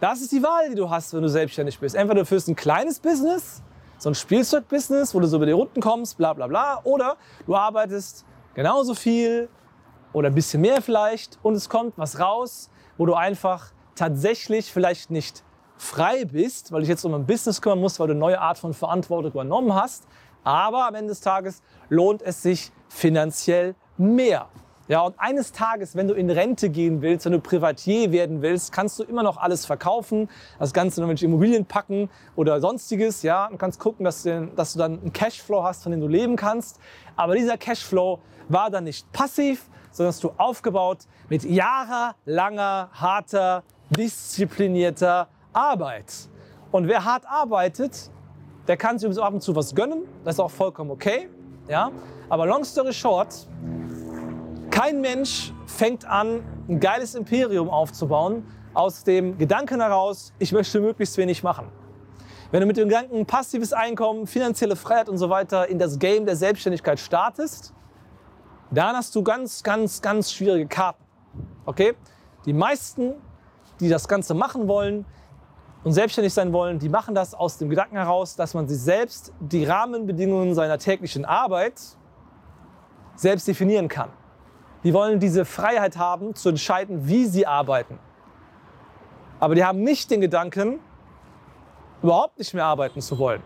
Das 0.00 0.20
ist 0.20 0.32
die 0.32 0.42
Wahl, 0.42 0.70
die 0.70 0.74
du 0.74 0.90
hast, 0.90 1.14
wenn 1.14 1.22
du 1.22 1.28
selbstständig 1.28 1.78
bist. 1.78 1.94
Entweder 1.94 2.20
du 2.20 2.26
führst 2.26 2.48
ein 2.48 2.56
kleines 2.56 2.98
Business 2.98 3.62
so 4.00 4.08
ein 4.08 4.14
Spielzeugbusiness, 4.14 5.14
wo 5.14 5.20
du 5.20 5.26
so 5.26 5.36
über 5.36 5.46
die 5.46 5.52
Runden 5.52 5.80
kommst, 5.80 6.16
bla 6.16 6.32
bla 6.32 6.46
bla. 6.46 6.80
Oder 6.84 7.16
du 7.46 7.54
arbeitest 7.54 8.24
genauso 8.54 8.94
viel 8.94 9.48
oder 10.12 10.28
ein 10.28 10.34
bisschen 10.34 10.62
mehr 10.62 10.80
vielleicht 10.82 11.38
und 11.42 11.54
es 11.54 11.68
kommt 11.68 11.96
was 11.98 12.18
raus, 12.18 12.70
wo 12.96 13.04
du 13.06 13.14
einfach 13.14 13.72
tatsächlich 13.94 14.72
vielleicht 14.72 15.10
nicht 15.10 15.44
frei 15.76 16.24
bist, 16.24 16.72
weil 16.72 16.80
du 16.80 16.82
dich 16.82 16.88
jetzt 16.88 17.04
um 17.04 17.14
ein 17.14 17.26
Business 17.26 17.60
kümmern 17.60 17.80
musst, 17.80 18.00
weil 18.00 18.06
du 18.06 18.12
eine 18.12 18.20
neue 18.20 18.40
Art 18.40 18.58
von 18.58 18.72
Verantwortung 18.72 19.32
übernommen 19.32 19.74
hast. 19.74 20.06
Aber 20.44 20.88
am 20.88 20.94
Ende 20.94 21.10
des 21.10 21.20
Tages 21.20 21.62
lohnt 21.90 22.22
es 22.22 22.42
sich 22.42 22.72
finanziell 22.88 23.74
mehr. 23.98 24.48
Ja, 24.90 25.02
und 25.02 25.14
eines 25.20 25.52
Tages, 25.52 25.94
wenn 25.94 26.08
du 26.08 26.14
in 26.14 26.28
Rente 26.30 26.68
gehen 26.68 27.00
willst, 27.00 27.24
wenn 27.24 27.30
du 27.30 27.38
Privatier 27.38 28.10
werden 28.10 28.42
willst, 28.42 28.72
kannst 28.72 28.98
du 28.98 29.04
immer 29.04 29.22
noch 29.22 29.36
alles 29.36 29.64
verkaufen, 29.64 30.28
das 30.58 30.72
Ganze 30.72 31.06
mit 31.06 31.22
Immobilien 31.22 31.64
packen 31.64 32.10
oder 32.34 32.60
sonstiges. 32.60 33.22
Ja, 33.22 33.46
und 33.46 33.58
kannst 33.58 33.78
gucken, 33.78 34.04
dass 34.04 34.24
du, 34.24 34.48
dass 34.56 34.72
du 34.72 34.80
dann 34.80 35.00
einen 35.00 35.12
Cashflow 35.12 35.62
hast, 35.62 35.84
von 35.84 35.92
dem 35.92 36.00
du 36.00 36.08
leben 36.08 36.34
kannst. 36.34 36.80
Aber 37.14 37.36
dieser 37.36 37.56
Cashflow 37.56 38.18
war 38.48 38.68
dann 38.68 38.82
nicht 38.82 39.12
passiv, 39.12 39.68
sondern 39.92 40.12
hast 40.12 40.24
du 40.24 40.32
aufgebaut 40.36 41.06
mit 41.28 41.44
jahrelanger, 41.44 42.90
harter, 42.92 43.62
disziplinierter 43.90 45.28
Arbeit. 45.52 46.12
Und 46.72 46.88
wer 46.88 47.04
hart 47.04 47.22
arbeitet, 47.28 48.10
der 48.66 48.76
kann 48.76 48.98
sich 48.98 49.06
übrigens 49.06 49.24
ab 49.24 49.34
und 49.34 49.40
zu 49.40 49.54
was 49.54 49.72
gönnen. 49.72 50.02
Das 50.24 50.34
ist 50.34 50.40
auch 50.40 50.50
vollkommen 50.50 50.90
okay. 50.90 51.28
Ja? 51.68 51.92
Aber 52.28 52.44
long 52.46 52.64
story 52.64 52.92
short, 52.92 53.46
kein 54.70 55.00
Mensch 55.00 55.52
fängt 55.66 56.04
an, 56.04 56.42
ein 56.68 56.80
geiles 56.80 57.14
Imperium 57.14 57.68
aufzubauen 57.68 58.46
aus 58.72 59.04
dem 59.04 59.36
Gedanken 59.36 59.80
heraus, 59.80 60.32
ich 60.38 60.52
möchte 60.52 60.80
möglichst 60.80 61.16
wenig 61.16 61.42
machen. 61.42 61.68
Wenn 62.50 62.60
du 62.60 62.66
mit 62.66 62.76
dem 62.76 62.88
Gedanken 62.88 63.26
passives 63.26 63.72
Einkommen, 63.72 64.26
finanzielle 64.26 64.76
Freiheit 64.76 65.08
und 65.08 65.18
so 65.18 65.30
weiter 65.30 65.68
in 65.68 65.78
das 65.78 65.98
Game 65.98 66.26
der 66.26 66.36
Selbstständigkeit 66.36 66.98
startest, 66.98 67.74
dann 68.70 68.96
hast 68.96 69.14
du 69.14 69.22
ganz, 69.22 69.62
ganz, 69.62 70.00
ganz 70.00 70.32
schwierige 70.32 70.66
Karten. 70.66 71.04
Okay? 71.66 71.94
Die 72.46 72.52
meisten, 72.52 73.14
die 73.80 73.88
das 73.88 74.08
Ganze 74.08 74.34
machen 74.34 74.68
wollen 74.68 75.04
und 75.84 75.92
selbstständig 75.92 76.32
sein 76.32 76.52
wollen, 76.52 76.78
die 76.78 76.88
machen 76.88 77.14
das 77.14 77.34
aus 77.34 77.58
dem 77.58 77.70
Gedanken 77.70 77.96
heraus, 77.96 78.36
dass 78.36 78.54
man 78.54 78.68
sich 78.68 78.80
selbst 78.80 79.32
die 79.40 79.64
Rahmenbedingungen 79.64 80.54
seiner 80.54 80.78
täglichen 80.78 81.24
Arbeit 81.24 81.80
selbst 83.16 83.46
definieren 83.46 83.88
kann. 83.88 84.10
Die 84.82 84.94
wollen 84.94 85.20
diese 85.20 85.44
Freiheit 85.44 85.98
haben, 85.98 86.34
zu 86.34 86.48
entscheiden, 86.48 87.06
wie 87.06 87.26
sie 87.26 87.46
arbeiten. 87.46 87.98
Aber 89.38 89.54
die 89.54 89.64
haben 89.64 89.82
nicht 89.82 90.10
den 90.10 90.20
Gedanken, 90.20 90.80
überhaupt 92.02 92.38
nicht 92.38 92.54
mehr 92.54 92.64
arbeiten 92.64 93.00
zu 93.00 93.18
wollen. 93.18 93.42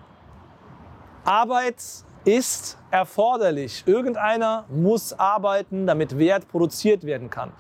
Arbeit 1.24 1.82
ist 2.24 2.78
erforderlich. 2.90 3.84
Irgendeiner 3.86 4.64
muss 4.68 5.12
arbeiten, 5.12 5.86
damit 5.86 6.18
Wert 6.18 6.48
produziert 6.48 7.04
werden 7.04 7.30
kann. 7.30 7.50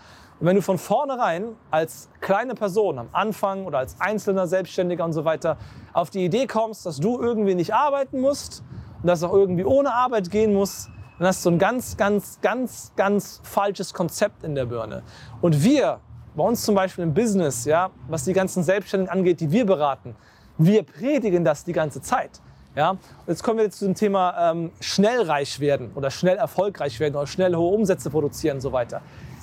Und 0.40 0.46
wenn 0.46 0.56
du 0.56 0.62
von 0.62 0.78
vornherein 0.78 1.56
als 1.70 2.08
kleine 2.20 2.54
Person 2.54 2.98
am 2.98 3.08
Anfang 3.12 3.66
oder 3.66 3.78
als 3.78 4.00
einzelner 4.00 4.46
Selbstständiger 4.46 5.04
und 5.04 5.12
so 5.12 5.24
weiter 5.24 5.56
auf 5.92 6.10
die 6.10 6.24
Idee 6.24 6.46
kommst, 6.46 6.86
dass 6.86 6.98
du 6.98 7.20
irgendwie 7.20 7.54
nicht 7.54 7.72
arbeiten 7.72 8.20
musst 8.20 8.62
und 9.00 9.06
dass 9.06 9.22
auch 9.22 9.32
irgendwie 9.32 9.64
ohne 9.64 9.94
Arbeit 9.94 10.30
gehen 10.30 10.52
muss, 10.52 10.88
dann 11.18 11.28
hast 11.28 11.44
du 11.46 11.50
ein 11.50 11.58
ganz, 11.58 11.96
ganz, 11.96 12.40
ganz, 12.40 12.92
ganz 12.96 13.40
falsches 13.44 13.94
Konzept 13.94 14.42
in 14.42 14.54
der 14.54 14.66
Birne. 14.66 15.02
Und 15.40 15.62
wir, 15.62 16.00
bei 16.34 16.42
uns 16.42 16.62
zum 16.62 16.74
Beispiel 16.74 17.04
im 17.04 17.14
Business, 17.14 17.64
ja, 17.64 17.90
was 18.08 18.24
die 18.24 18.32
ganzen 18.32 18.62
Selbstständigen 18.62 19.12
angeht, 19.12 19.40
die 19.40 19.50
wir 19.50 19.64
beraten, 19.64 20.16
wir 20.58 20.82
predigen 20.82 21.44
das 21.44 21.64
die 21.64 21.72
ganze 21.72 22.00
Zeit. 22.00 22.40
Ja? 22.74 22.96
Jetzt 23.26 23.42
kommen 23.42 23.58
wir 23.58 23.70
zu 23.70 23.84
dem 23.84 23.94
Thema 23.94 24.50
ähm, 24.50 24.72
schnell 24.80 25.22
reich 25.22 25.60
werden 25.60 25.92
oder 25.94 26.10
schnell 26.10 26.36
erfolgreich 26.36 26.98
werden 27.00 27.14
oder 27.14 27.26
schnell 27.26 27.54
hohe 27.54 27.74
Umsätze 27.74 28.10
produzieren 28.10 28.56
und 28.56 28.60
so 28.60 28.72
weiter. 28.72 29.00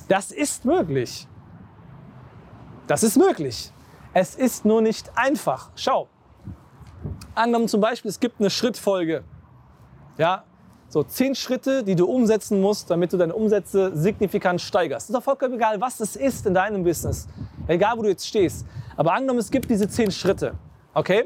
Das 0.07 0.31
ist 0.31 0.65
möglich. 0.65 1.27
Das 2.87 3.03
ist 3.03 3.17
möglich. 3.17 3.71
Es 4.13 4.35
ist 4.35 4.65
nur 4.65 4.81
nicht 4.81 5.11
einfach. 5.15 5.69
Schau, 5.75 6.09
angenommen 7.33 7.69
zum 7.69 7.79
Beispiel, 7.79 8.09
es 8.09 8.19
gibt 8.19 8.41
eine 8.41 8.49
Schrittfolge. 8.49 9.23
Ja, 10.17 10.43
so 10.91 11.03
zehn 11.03 11.35
Schritte, 11.35 11.83
die 11.83 11.95
du 11.95 12.05
umsetzen 12.05 12.59
musst, 12.59 12.91
damit 12.91 13.13
du 13.13 13.17
deine 13.17 13.33
Umsätze 13.33 13.91
signifikant 13.95 14.59
steigerst. 14.59 15.09
Ist 15.09 15.15
doch 15.15 15.23
vollkommen 15.23 15.53
egal, 15.53 15.79
was 15.79 16.01
es 16.01 16.17
ist 16.17 16.45
in 16.45 16.53
deinem 16.53 16.83
Business. 16.83 17.27
Egal, 17.67 17.97
wo 17.97 18.01
du 18.01 18.09
jetzt 18.09 18.27
stehst. 18.27 18.65
Aber 18.97 19.13
angenommen, 19.13 19.39
es 19.39 19.49
gibt 19.49 19.69
diese 19.69 19.87
zehn 19.87 20.11
Schritte. 20.11 20.53
Okay? 20.93 21.25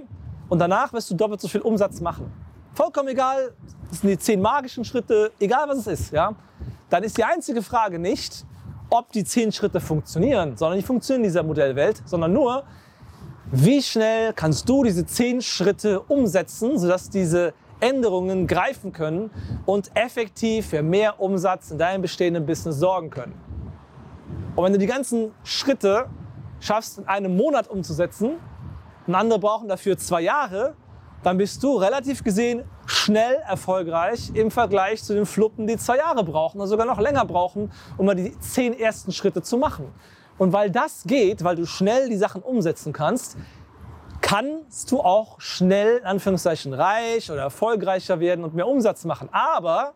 Und 0.50 0.60
danach 0.60 0.94
wirst 0.94 1.10
du 1.10 1.16
doppelt 1.16 1.42
so 1.42 1.48
viel 1.48 1.62
Umsatz 1.62 2.00
machen. 2.00 2.32
Vollkommen 2.76 3.08
egal, 3.08 3.54
das 3.90 4.02
sind 4.02 4.10
die 4.12 4.20
zehn 4.20 4.40
magischen 4.40 4.86
Schritte, 4.86 5.32
egal 5.40 5.68
was 5.68 5.80
es 5.80 5.88
ist. 5.88 6.14
Ja? 6.14 6.36
Dann 6.92 7.04
ist 7.04 7.18
die 7.18 7.24
einzige 7.24 7.64
Frage 7.64 7.98
nicht, 7.98 8.46
ob 8.92 9.12
die 9.14 9.24
zehn 9.24 9.52
Schritte 9.52 9.80
funktionieren, 9.80 10.58
sondern 10.58 10.78
die 10.78 10.86
funktionieren 10.86 11.24
in 11.24 11.30
dieser 11.30 11.42
Modellwelt, 11.42 12.04
sondern 12.06 12.34
nur, 12.34 12.64
wie 13.52 13.82
schnell 13.82 14.32
kannst 14.34 14.70
du 14.70 14.84
diese 14.84 15.08
zehn 15.08 15.42
Schritte 15.42 16.02
umsetzen, 16.02 16.78
sodass 16.78 17.10
diese 17.10 17.54
Änderungen 17.86 18.48
greifen 18.48 18.94
können 18.94 19.30
und 19.66 19.92
effektiv 19.94 20.70
für 20.70 20.82
mehr 20.82 21.20
Umsatz 21.20 21.70
in 21.70 21.78
deinem 21.78 22.02
bestehenden 22.02 22.46
Business 22.46 22.78
sorgen 22.78 23.12
können. 23.12 23.36
Und 24.56 24.64
wenn 24.64 24.74
du 24.74 24.80
die 24.80 24.88
ganzen 24.88 25.32
Schritte 25.44 26.08
schaffst, 26.60 26.98
in 26.98 27.08
einem 27.08 27.38
Monat 27.38 27.68
umzusetzen, 27.68 28.38
und 29.06 29.14
andere 29.14 29.38
brauchen 29.38 29.68
dafür 29.68 30.00
zwei 30.00 30.22
Jahre, 30.22 30.74
dann 31.22 31.38
bist 31.38 31.62
du 31.62 31.78
relativ 31.78 32.24
gesehen 32.24 32.64
schnell 32.88 33.36
erfolgreich 33.48 34.32
im 34.34 34.50
Vergleich 34.50 35.04
zu 35.04 35.14
den 35.14 35.28
Fluppen, 35.28 35.68
die 35.68 35.78
zwei 35.78 35.98
Jahre 35.98 36.24
brauchen 36.24 36.58
oder 36.58 36.68
sogar 36.68 36.88
noch 36.88 37.00
länger 37.00 37.26
brauchen, 37.26 37.72
um 37.98 38.08
mal 38.08 38.16
die 38.16 38.38
zehn 38.40 38.78
ersten 38.80 39.12
Schritte 39.12 39.44
zu 39.44 39.58
machen. 39.58 39.92
Und 40.38 40.54
weil 40.54 40.70
das 40.70 41.04
geht, 41.04 41.44
weil 41.44 41.56
du 41.56 41.66
schnell 41.66 42.10
die 42.10 42.18
Sachen 42.18 42.42
umsetzen 42.42 42.94
kannst, 42.94 43.38
kannst 44.26 44.92
du 44.92 45.02
auch 45.02 45.40
schnell, 45.40 45.98
in 45.98 46.06
Anführungszeichen, 46.06 46.74
reich 46.74 47.30
oder 47.30 47.42
erfolgreicher 47.44 48.20
werden 48.20 48.44
und 48.44 48.56
mehr 48.56 48.68
Umsatz 48.68 49.06
machen. 49.06 49.30
Aber 49.32 49.94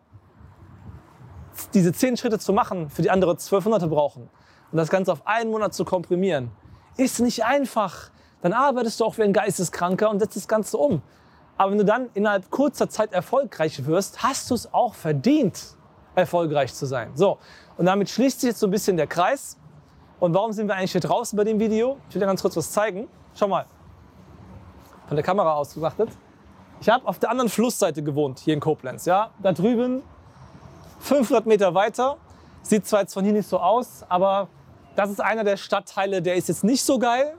diese 1.74 1.92
zehn 1.92 2.16
Schritte 2.16 2.38
zu 2.38 2.52
machen, 2.52 2.90
für 2.90 3.02
die 3.02 3.10
andere 3.10 3.36
zwölf 3.38 3.64
Monate 3.64 3.88
brauchen 3.88 4.30
und 4.70 4.78
das 4.78 4.88
Ganze 4.88 5.10
auf 5.10 5.26
einen 5.26 5.50
Monat 5.50 5.74
zu 5.74 5.84
komprimieren, 5.84 6.52
ist 6.96 7.18
nicht 7.18 7.44
einfach. 7.44 8.12
Dann 8.40 8.52
arbeitest 8.52 9.00
du 9.00 9.04
auch 9.04 9.18
wie 9.18 9.22
ein 9.22 9.32
Geisteskranker 9.32 10.08
und 10.08 10.20
setzt 10.20 10.36
das 10.36 10.46
Ganze 10.46 10.78
um. 10.78 11.02
Aber 11.56 11.72
wenn 11.72 11.78
du 11.78 11.84
dann 11.84 12.08
innerhalb 12.14 12.52
kurzer 12.52 12.88
Zeit 12.88 13.12
erfolgreich 13.12 13.84
wirst, 13.84 14.22
hast 14.22 14.48
du 14.48 14.54
es 14.54 14.72
auch 14.72 14.94
verdient, 14.94 15.74
erfolgreich 16.14 16.72
zu 16.72 16.86
sein. 16.86 17.10
So, 17.16 17.38
und 17.76 17.86
damit 17.86 18.08
schließt 18.08 18.42
sich 18.42 18.50
jetzt 18.50 18.60
so 18.60 18.68
ein 18.68 18.70
bisschen 18.70 18.96
der 18.96 19.08
Kreis. 19.08 19.58
Und 20.20 20.34
warum 20.34 20.52
sind 20.52 20.68
wir 20.68 20.76
eigentlich 20.76 20.92
hier 20.92 21.00
draußen 21.00 21.36
bei 21.36 21.42
dem 21.42 21.58
Video? 21.58 21.98
Ich 22.08 22.14
will 22.14 22.20
dir 22.20 22.26
ganz 22.26 22.42
kurz 22.42 22.56
was 22.56 22.70
zeigen. 22.70 23.08
Schau 23.34 23.48
mal. 23.48 23.66
Von 25.10 25.16
der 25.16 25.24
Kamera 25.24 25.54
aus 25.54 25.74
betrachtet. 25.74 26.08
Ich 26.80 26.88
habe 26.88 27.04
auf 27.08 27.18
der 27.18 27.30
anderen 27.30 27.50
Flussseite 27.50 28.00
gewohnt, 28.00 28.38
hier 28.38 28.54
in 28.54 28.60
Koblenz. 28.60 29.06
Ja? 29.06 29.30
Da 29.42 29.50
drüben, 29.50 30.04
500 31.00 31.46
Meter 31.46 31.74
weiter. 31.74 32.16
Sieht 32.62 32.86
zwar 32.86 33.00
jetzt 33.00 33.14
von 33.14 33.24
hier 33.24 33.32
nicht 33.32 33.48
so 33.48 33.58
aus, 33.58 34.04
aber 34.08 34.46
das 34.94 35.10
ist 35.10 35.20
einer 35.20 35.42
der 35.42 35.56
Stadtteile, 35.56 36.22
der 36.22 36.36
ist 36.36 36.46
jetzt 36.46 36.62
nicht 36.62 36.84
so 36.84 37.00
geil 37.00 37.34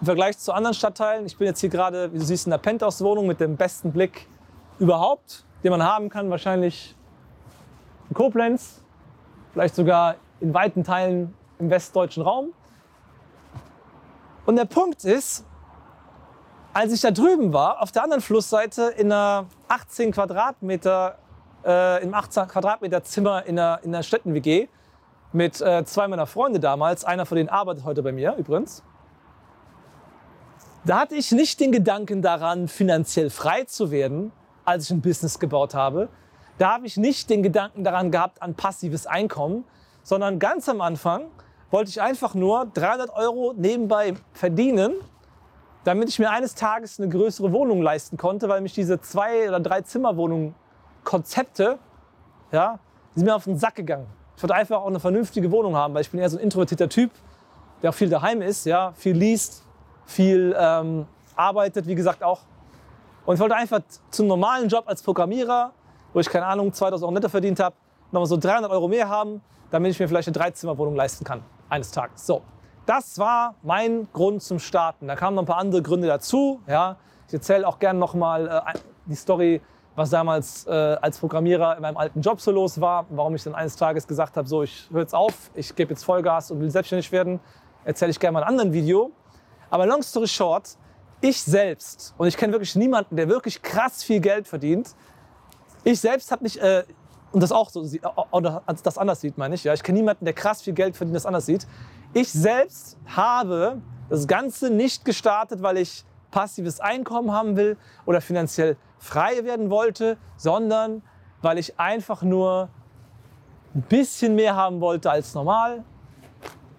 im 0.00 0.04
Vergleich 0.04 0.36
zu 0.36 0.52
anderen 0.52 0.74
Stadtteilen. 0.74 1.24
Ich 1.24 1.38
bin 1.38 1.46
jetzt 1.46 1.60
hier 1.60 1.70
gerade, 1.70 2.12
wie 2.12 2.18
du 2.18 2.24
siehst, 2.26 2.46
in 2.46 2.50
der 2.50 2.58
Penthouse-Wohnung 2.58 3.26
mit 3.26 3.40
dem 3.40 3.56
besten 3.56 3.90
Blick 3.90 4.28
überhaupt, 4.78 5.46
den 5.64 5.70
man 5.70 5.82
haben 5.82 6.10
kann. 6.10 6.28
Wahrscheinlich 6.28 6.94
in 8.10 8.14
Koblenz, 8.14 8.82
vielleicht 9.54 9.76
sogar 9.76 10.16
in 10.40 10.52
weiten 10.52 10.84
Teilen 10.84 11.34
im 11.58 11.70
westdeutschen 11.70 12.22
Raum. 12.22 12.52
Und 14.44 14.56
der 14.56 14.66
Punkt 14.66 15.06
ist, 15.06 15.46
als 16.74 16.92
ich 16.92 17.00
da 17.00 17.10
drüben 17.10 17.52
war, 17.52 17.82
auf 17.82 17.92
der 17.92 18.02
anderen 18.02 18.22
Flussseite 18.22 18.94
in 18.96 19.12
einer 19.12 19.46
18 19.68 20.12
Quadratmeter, 20.12 21.18
äh, 21.64 22.02
im 22.02 22.14
18 22.14 22.48
Quadratmeter 22.48 23.02
Zimmer 23.02 23.44
in 23.44 23.58
einer, 23.58 23.80
in 23.82 23.94
einer 23.94 24.02
Städten-WG 24.02 24.68
mit 25.32 25.60
äh, 25.60 25.84
zwei 25.84 26.08
meiner 26.08 26.26
Freunde 26.26 26.60
damals, 26.60 27.04
einer 27.04 27.26
von 27.26 27.36
denen 27.36 27.48
arbeitet 27.48 27.84
heute 27.84 28.02
bei 28.02 28.12
mir 28.12 28.34
übrigens, 28.36 28.82
da 30.84 31.00
hatte 31.00 31.14
ich 31.14 31.30
nicht 31.30 31.60
den 31.60 31.70
Gedanken 31.70 32.22
daran, 32.22 32.66
finanziell 32.68 33.30
frei 33.30 33.64
zu 33.64 33.90
werden, 33.90 34.32
als 34.64 34.84
ich 34.84 34.90
ein 34.90 35.00
Business 35.00 35.38
gebaut 35.38 35.74
habe. 35.74 36.08
Da 36.58 36.72
habe 36.72 36.86
ich 36.86 36.96
nicht 36.96 37.30
den 37.30 37.42
Gedanken 37.42 37.84
daran 37.84 38.10
gehabt, 38.10 38.42
an 38.42 38.54
passives 38.54 39.06
Einkommen, 39.06 39.64
sondern 40.02 40.38
ganz 40.38 40.68
am 40.68 40.80
Anfang 40.80 41.26
wollte 41.70 41.90
ich 41.90 42.02
einfach 42.02 42.34
nur 42.34 42.66
300 42.66 43.10
Euro 43.10 43.54
nebenbei 43.56 44.14
verdienen, 44.32 44.94
damit 45.84 46.08
ich 46.08 46.18
mir 46.18 46.30
eines 46.30 46.54
Tages 46.54 46.98
eine 47.00 47.08
größere 47.08 47.52
Wohnung 47.52 47.82
leisten 47.82 48.16
konnte, 48.16 48.48
weil 48.48 48.60
mich 48.60 48.74
diese 48.74 49.00
zwei 49.00 49.48
oder 49.48 49.60
drei 49.60 49.82
Zimmerwohnungen 49.82 50.54
Konzepte, 51.04 51.78
ja, 52.52 52.78
die 53.14 53.20
sind 53.20 53.26
mir 53.26 53.34
auf 53.34 53.44
den 53.44 53.58
Sack 53.58 53.74
gegangen. 53.74 54.06
Ich 54.36 54.42
wollte 54.42 54.54
einfach 54.54 54.80
auch 54.80 54.86
eine 54.86 55.00
vernünftige 55.00 55.50
Wohnung 55.50 55.76
haben, 55.76 55.94
weil 55.94 56.02
ich 56.02 56.10
bin 56.10 56.20
eher 56.20 56.30
so 56.30 56.36
ein 56.36 56.42
introvertierter 56.42 56.88
Typ, 56.88 57.10
der 57.82 57.90
auch 57.90 57.94
viel 57.94 58.08
daheim 58.08 58.42
ist, 58.42 58.64
ja, 58.66 58.92
viel 58.92 59.16
liest, 59.16 59.64
viel 60.06 60.54
ähm, 60.58 61.06
arbeitet, 61.34 61.86
wie 61.86 61.94
gesagt 61.94 62.22
auch. 62.22 62.40
Und 63.24 63.34
ich 63.34 63.40
wollte 63.40 63.54
einfach 63.54 63.80
zum 64.10 64.26
normalen 64.26 64.68
Job 64.68 64.84
als 64.86 65.02
Programmierer, 65.02 65.72
wo 66.12 66.20
ich 66.20 66.28
keine 66.28 66.46
Ahnung 66.46 66.72
2000 66.72 67.04
Euro 67.04 67.12
netto 67.12 67.28
verdient 67.28 67.60
habe, 67.60 67.76
nochmal 68.10 68.26
so 68.26 68.36
300 68.36 68.70
Euro 68.70 68.88
mehr 68.88 69.08
haben, 69.08 69.42
damit 69.70 69.92
ich 69.92 70.00
mir 70.00 70.08
vielleicht 70.08 70.28
eine 70.28 70.34
Dreizimmerwohnung 70.34 70.94
leisten 70.94 71.24
kann 71.24 71.42
eines 71.68 71.90
Tages. 71.90 72.26
So, 72.26 72.42
das 72.86 73.18
war 73.18 73.54
mein 73.62 74.08
Grund 74.12 74.42
zum 74.42 74.58
Starten. 74.58 75.08
Da 75.08 75.16
kamen 75.16 75.36
noch 75.36 75.42
ein 75.42 75.46
paar 75.46 75.58
andere 75.58 75.82
Gründe 75.82 76.08
dazu. 76.08 76.60
Ja, 76.66 76.96
ich 77.28 77.34
erzähle 77.34 77.66
auch 77.66 77.78
gerne 77.78 77.98
nochmal 77.98 78.48
äh, 78.48 78.78
die 79.06 79.14
Story, 79.14 79.60
was 79.94 80.10
damals 80.10 80.66
äh, 80.66 80.70
als 80.70 81.18
Programmierer 81.18 81.76
in 81.76 81.82
meinem 81.82 81.96
alten 81.96 82.20
Job 82.20 82.40
so 82.40 82.50
los 82.50 82.80
war, 82.80 83.06
warum 83.10 83.34
ich 83.34 83.44
dann 83.44 83.54
eines 83.54 83.76
Tages 83.76 84.06
gesagt 84.06 84.36
habe, 84.36 84.48
so 84.48 84.62
ich 84.62 84.88
höre 84.90 85.02
jetzt 85.02 85.14
auf, 85.14 85.50
ich 85.54 85.74
gebe 85.74 85.90
jetzt 85.90 86.04
Vollgas 86.04 86.50
und 86.50 86.60
will 86.60 86.70
selbstständig 86.70 87.12
werden. 87.12 87.40
Erzähle 87.84 88.10
ich 88.10 88.18
gerne 88.18 88.32
mal 88.34 88.40
in 88.40 88.44
einem 88.44 88.58
anderen 88.58 88.72
Video. 88.72 89.10
Aber 89.70 89.86
long 89.86 90.02
story 90.02 90.28
short, 90.28 90.76
ich 91.20 91.42
selbst, 91.42 92.14
und 92.18 92.26
ich 92.26 92.36
kenne 92.36 92.52
wirklich 92.52 92.74
niemanden, 92.74 93.16
der 93.16 93.28
wirklich 93.28 93.62
krass 93.62 94.02
viel 94.02 94.20
Geld 94.20 94.46
verdient, 94.46 94.94
ich 95.84 96.00
selbst 96.00 96.30
habe 96.30 96.44
nicht, 96.44 96.58
äh, 96.58 96.84
und 97.32 97.42
das 97.42 97.52
auch 97.52 97.70
so, 97.70 97.84
oder 98.30 98.62
das 98.82 98.98
anders 98.98 99.20
sieht, 99.20 99.38
meine 99.38 99.54
ich, 99.54 99.64
ja, 99.64 99.72
ich 99.74 99.82
kenne 99.82 99.98
niemanden, 99.98 100.24
der 100.24 100.34
krass 100.34 100.62
viel 100.62 100.74
Geld 100.74 100.96
verdient, 100.96 101.16
das 101.16 101.26
anders 101.26 101.46
sieht. 101.46 101.66
Ich 102.12 102.30
selbst 102.30 102.98
habe 103.06 103.80
das 104.10 104.26
Ganze 104.26 104.70
nicht 104.70 105.04
gestartet, 105.04 105.62
weil 105.62 105.78
ich 105.78 106.04
passives 106.30 106.80
Einkommen 106.80 107.32
haben 107.32 107.56
will 107.56 107.76
oder 108.04 108.20
finanziell 108.20 108.76
frei 108.98 109.44
werden 109.44 109.70
wollte, 109.70 110.18
sondern 110.36 111.02
weil 111.40 111.58
ich 111.58 111.78
einfach 111.78 112.22
nur 112.22 112.68
ein 113.74 113.82
bisschen 113.82 114.34
mehr 114.34 114.54
haben 114.54 114.80
wollte 114.80 115.10
als 115.10 115.34
normal. 115.34 115.84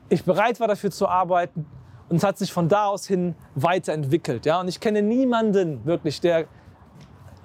Ich 0.10 0.24
bereit 0.24 0.60
war 0.60 0.68
dafür 0.68 0.92
zu 0.92 1.08
arbeiten 1.08 1.66
und 2.10 2.18
es 2.18 2.24
hat 2.24 2.38
sich 2.38 2.54
von 2.54 2.70
da 2.70 2.86
aus 2.86 3.08
hin 3.08 3.36
weiterentwickelt. 3.56 4.46
Ja? 4.46 4.60
Und 4.60 4.68
ich 4.68 4.80
kenne 4.80 5.02
niemanden 5.02 5.84
wirklich, 5.86 6.22
der 6.22 6.46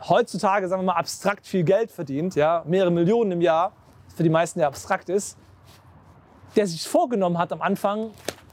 heutzutage, 0.06 0.68
sagen 0.68 0.82
wir 0.82 0.92
mal, 0.92 0.98
abstrakt 0.98 1.46
viel 1.46 1.64
Geld 1.64 1.90
verdient, 1.90 2.34
ja? 2.34 2.62
mehrere 2.66 2.90
Millionen 2.90 3.32
im 3.32 3.40
Jahr, 3.40 3.72
für 4.14 4.22
die 4.22 4.30
meisten 4.30 4.60
ja 4.60 4.66
abstrakt 4.66 5.08
ist, 5.08 5.38
der 6.56 6.66
sich 6.66 6.86
vorgenommen 6.88 7.38
hat 7.38 7.52
am 7.52 7.62
Anfang, 7.62 8.10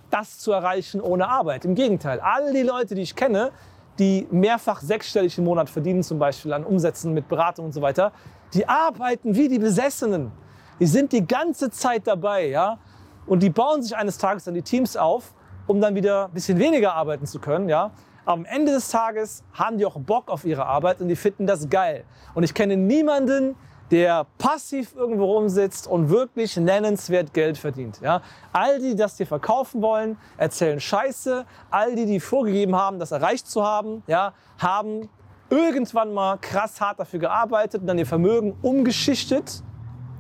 das 0.10 0.40
zu 0.40 0.52
erreichen 0.52 1.02
ohne 1.02 1.28
Arbeit. 1.28 1.66
Im 1.66 1.76
Gegenteil, 1.76 2.20
all 2.20 2.54
die 2.54 2.62
Leute, 2.62 2.96
die 2.96 3.02
ich 3.02 3.16
kenne, 3.16 3.52
die 4.00 4.28
mehrfach 4.32 4.82
sechsstellig 4.82 5.38
im 5.38 5.46
Monat 5.46 5.70
verdienen, 5.70 6.04
zum 6.04 6.20
Beispiel 6.20 6.54
an 6.54 6.64
Umsätzen 6.64 7.14
mit 7.14 7.28
Beratung 7.28 7.66
und 7.66 7.74
so 7.74 7.82
weiter, 7.82 8.12
die 8.54 8.68
arbeiten 8.68 9.36
wie 9.36 9.48
die 9.48 9.60
Besessenen. 9.60 10.32
Die 10.80 10.86
sind 10.86 11.14
die 11.14 11.26
ganze 11.26 11.70
Zeit 11.70 12.06
dabei, 12.06 12.48
ja. 12.48 12.78
Und 13.26 13.42
die 13.42 13.50
bauen 13.50 13.82
sich 13.82 13.96
eines 13.96 14.18
Tages 14.18 14.44
dann 14.44 14.54
die 14.54 14.62
Teams 14.62 14.98
auf, 14.98 15.34
um 15.68 15.80
dann 15.82 15.96
wieder 15.96 16.26
ein 16.26 16.32
bisschen 16.32 16.60
weniger 16.60 16.94
arbeiten 16.94 17.26
zu 17.26 17.40
können, 17.40 17.70
ja. 17.70 17.92
Am 18.26 18.44
Ende 18.46 18.72
des 18.72 18.90
Tages 18.90 19.44
haben 19.54 19.78
die 19.78 19.86
auch 19.86 20.00
Bock 20.00 20.30
auf 20.30 20.46
ihre 20.46 20.66
Arbeit 20.66 21.00
und 21.00 21.10
die 21.10 21.16
finden 21.16 21.46
das 21.46 21.70
geil. 21.70 22.06
Und 22.34 22.44
ich 22.44 22.56
kenne 22.56 22.76
niemanden, 22.76 23.56
der 23.92 24.26
passiv 24.40 24.96
irgendwo 24.96 25.26
rumsitzt 25.26 25.88
und 25.88 26.10
wirklich 26.10 26.58
nennenswert 26.58 27.34
Geld 27.34 27.58
verdient. 27.58 28.02
Ja? 28.02 28.22
All 28.52 28.80
die, 28.80 28.90
die 28.90 28.96
das 28.96 29.16
dir 29.16 29.28
verkaufen 29.28 29.84
wollen, 29.84 30.18
erzählen 30.38 30.80
Scheiße. 30.80 31.46
All 31.70 31.96
die, 31.96 32.08
die 32.08 32.20
vorgegeben 32.20 32.76
haben, 32.76 32.98
das 32.98 33.12
erreicht 33.12 33.48
zu 33.48 33.64
haben, 33.64 34.02
ja, 34.08 34.34
haben 34.58 35.08
irgendwann 35.52 36.12
mal 36.12 36.38
krass 36.38 36.82
hart 36.82 37.00
dafür 37.00 37.20
gearbeitet 37.20 37.82
und 37.82 37.88
dann 37.88 38.00
ihr 38.00 38.08
Vermögen 38.08 38.58
umgeschichtet, 38.64 39.62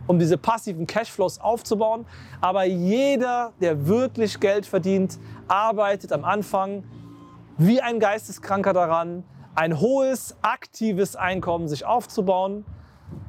um 0.05 0.19
diese 0.19 0.37
passiven 0.37 0.85
Cashflows 0.85 1.41
aufzubauen. 1.41 2.05
Aber 2.41 2.65
jeder, 2.65 3.53
der 3.59 3.87
wirklich 3.87 4.39
Geld 4.39 4.67
verdient, 4.67 5.17
arbeitet 5.47 6.11
am 6.11 6.23
Anfang 6.23 6.83
wie 7.57 7.81
ein 7.81 7.99
Geisteskranker 7.99 8.73
daran, 8.73 9.23
ein 9.55 9.79
hohes, 9.79 10.35
aktives 10.41 11.15
Einkommen 11.15 11.67
sich 11.67 11.85
aufzubauen 11.85 12.65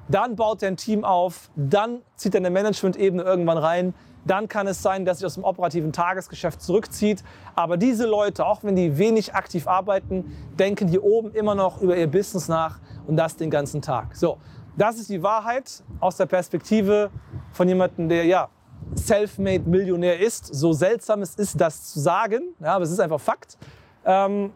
dann 0.08 0.36
baut 0.36 0.62
er 0.62 0.68
ein 0.68 0.76
Team 0.76 1.04
auf, 1.04 1.50
dann 1.56 2.00
zieht 2.14 2.34
er 2.34 2.38
eine 2.38 2.50
Management-Ebene 2.50 3.22
irgendwann 3.22 3.58
rein. 3.58 3.94
Dann 4.24 4.48
kann 4.48 4.66
es 4.66 4.82
sein, 4.82 5.04
dass 5.04 5.18
sich 5.18 5.26
aus 5.26 5.34
dem 5.34 5.44
operativen 5.44 5.92
Tagesgeschäft 5.92 6.60
zurückzieht. 6.60 7.22
Aber 7.54 7.76
diese 7.76 8.06
Leute, 8.06 8.44
auch 8.44 8.64
wenn 8.64 8.74
die 8.74 8.98
wenig 8.98 9.34
aktiv 9.34 9.68
arbeiten, 9.68 10.36
denken 10.58 10.88
hier 10.88 11.04
oben 11.04 11.32
immer 11.32 11.54
noch 11.54 11.80
über 11.80 11.96
ihr 11.96 12.08
Business 12.08 12.48
nach 12.48 12.80
und 13.06 13.16
das 13.16 13.36
den 13.36 13.50
ganzen 13.50 13.82
Tag. 13.82 14.16
So, 14.16 14.38
das 14.76 14.98
ist 14.98 15.10
die 15.10 15.22
Wahrheit 15.22 15.82
aus 16.00 16.16
der 16.16 16.26
Perspektive 16.26 17.10
von 17.52 17.68
jemandem, 17.68 18.08
der 18.08 18.24
ja 18.24 18.48
self-made 18.96 19.68
Millionär 19.68 20.20
ist. 20.20 20.46
So 20.46 20.72
seltsam 20.72 21.22
es 21.22 21.34
ist, 21.36 21.60
das 21.60 21.92
zu 21.92 22.00
sagen, 22.00 22.54
ja, 22.60 22.74
aber 22.74 22.84
es 22.84 22.90
ist 22.90 23.00
einfach 23.00 23.20
Fakt. 23.20 23.58
Ähm, 24.06 24.52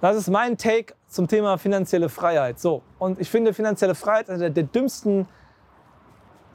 das 0.00 0.16
ist 0.16 0.28
mein 0.28 0.56
Take 0.56 0.94
zum 1.06 1.28
Thema 1.28 1.58
finanzielle 1.58 2.08
Freiheit. 2.08 2.58
So, 2.58 2.82
und 2.98 3.20
ich 3.20 3.30
finde 3.30 3.54
finanzielle 3.54 3.94
Freiheit 3.94 4.28
einer 4.28 4.38
der, 4.38 4.50
der 4.50 4.64
dümmsten 4.64 5.28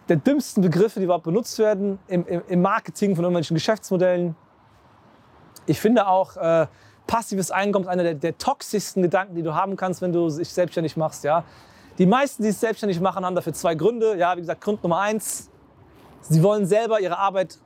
der 0.07 0.17
dümmsten 0.17 0.61
Begriffe, 0.61 0.99
die 0.99 1.05
überhaupt 1.05 1.23
benutzt 1.23 1.57
werden 1.57 1.97
im, 2.07 2.27
im, 2.27 2.43
im 2.47 2.61
Marketing 2.61 3.15
von 3.15 3.23
irgendwelchen 3.23 3.55
Geschäftsmodellen. 3.55 4.35
Ich 5.65 5.79
finde 5.79 6.05
auch, 6.05 6.37
äh, 6.37 6.67
passives 7.07 7.51
Einkommen 7.51 7.87
einer 7.87 8.03
der, 8.03 8.13
der 8.15 8.37
toxischsten 8.37 9.01
Gedanken, 9.01 9.35
die 9.35 9.43
du 9.43 9.53
haben 9.53 9.75
kannst, 9.75 10.01
wenn 10.01 10.11
du 10.11 10.29
dich 10.29 10.49
selbstständig 10.49 10.97
machst. 10.97 11.23
Ja? 11.23 11.43
Die 11.97 12.05
meisten, 12.05 12.43
die 12.43 12.51
sich 12.51 12.59
selbstständig 12.59 12.99
machen, 12.99 13.25
haben 13.25 13.35
dafür 13.35 13.53
zwei 13.53 13.75
Gründe. 13.75 14.17
Ja, 14.17 14.35
wie 14.35 14.41
gesagt, 14.41 14.61
Grund 14.61 14.83
Nummer 14.83 14.99
eins, 14.99 15.49
sie 16.21 16.41
wollen 16.43 16.65
selber 16.65 16.99
ihre 16.99 17.17
Arbeit 17.17 17.57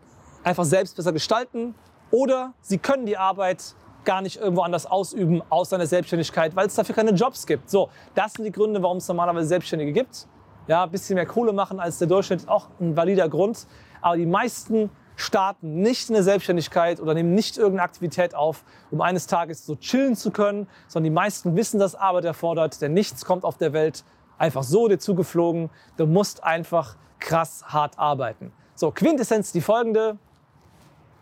einfach 0.44 0.66
selbst 0.66 0.96
besser 0.96 1.12
gestalten 1.12 1.76
oder 2.12 2.54
sie 2.62 2.78
können 2.78 3.06
die 3.06 3.18
Arbeit 3.18 3.76
gar 4.10 4.24
nicht 4.24 4.38
irgendwo 4.38 4.64
anders 4.64 4.88
ausüben, 4.88 5.44
außer 5.52 5.76
in 5.76 5.82
der 5.82 5.88
Selbstständigkeit, 5.88 6.56
weil 6.56 6.66
es 6.66 6.74
dafür 6.74 6.96
keine 6.96 7.12
Jobs 7.12 7.46
gibt. 7.46 7.70
So, 7.70 7.90
das 8.16 8.34
sind 8.34 8.44
die 8.44 8.52
Gründe, 8.52 8.82
warum 8.82 8.98
es 8.98 9.08
normalerweise 9.08 9.48
Selbstständige 9.48 9.94
gibt. 9.94 10.26
Ja, 10.66 10.86
ein 10.86 10.90
bisschen 10.90 11.14
mehr 11.14 11.28
Kohle 11.28 11.54
machen 11.54 11.80
als 11.80 12.00
der 12.00 12.08
Durchschnitt 12.08 12.40
ist 12.40 12.50
auch 12.50 12.70
ein 12.80 12.98
valider 12.98 13.30
Grund. 13.30 13.68
Aber 14.02 14.18
die 14.18 14.26
meisten 14.26 14.90
starten 15.16 15.82
nicht 15.82 16.10
in 16.10 16.16
der 16.16 16.24
Selbstständigkeit 16.24 17.00
oder 17.00 17.14
nehmen 17.14 17.36
nicht 17.36 17.60
irgendeine 17.60 17.84
Aktivität 17.84 18.34
auf, 18.34 18.64
um 18.90 19.02
eines 19.02 19.28
Tages 19.28 19.64
so 19.64 19.76
chillen 19.76 20.16
zu 20.16 20.32
können, 20.32 20.66
sondern 20.88 21.04
die 21.04 21.16
meisten 21.16 21.56
wissen, 21.56 21.80
dass 21.80 21.94
Arbeit 21.94 22.26
erfordert, 22.26 22.82
denn 22.82 22.94
nichts 22.94 23.26
kommt 23.26 23.44
auf 23.44 23.58
der 23.58 23.74
Welt 23.74 24.04
einfach 24.40 24.64
so 24.64 24.88
dir 24.88 24.98
zugeflogen. 24.98 25.70
Du 25.98 26.08
musst 26.08 26.44
einfach 26.44 26.96
krass 27.20 27.64
hart 27.68 28.00
arbeiten. 28.00 28.52
So, 28.74 28.90
Quintessenz 28.90 29.52
die 29.52 29.62
folgende. 29.62 30.18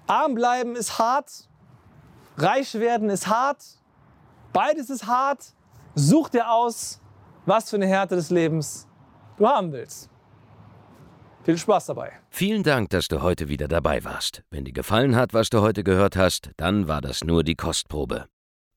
Arm 0.07 0.35
bleiben 0.35 0.77
ist 0.77 0.99
hart, 0.99 1.49
Reich 2.37 2.75
werden 2.75 3.09
ist 3.09 3.27
hart, 3.27 3.63
beides 4.53 4.91
ist 4.91 5.07
hart. 5.07 5.55
Such 5.95 6.29
dir 6.29 6.51
aus, 6.51 7.01
was 7.47 7.71
für 7.71 7.77
eine 7.77 7.87
Härte 7.87 8.15
des 8.15 8.29
Lebens 8.29 8.87
du 9.37 9.47
haben 9.47 9.71
willst. 9.71 10.11
Viel 11.43 11.57
Spaß 11.57 11.87
dabei. 11.87 12.11
Vielen 12.29 12.61
Dank, 12.61 12.91
dass 12.91 13.07
du 13.07 13.23
heute 13.23 13.47
wieder 13.47 13.67
dabei 13.67 14.03
warst. 14.03 14.43
Wenn 14.51 14.65
dir 14.65 14.73
gefallen 14.73 15.15
hat, 15.15 15.33
was 15.33 15.49
du 15.49 15.61
heute 15.61 15.83
gehört 15.83 16.15
hast, 16.15 16.51
dann 16.57 16.87
war 16.87 17.01
das 17.01 17.23
nur 17.23 17.43
die 17.43 17.55
Kostprobe. 17.55 18.27